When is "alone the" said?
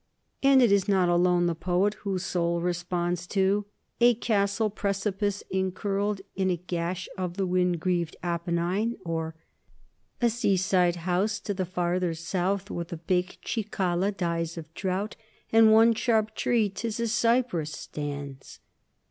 1.09-1.53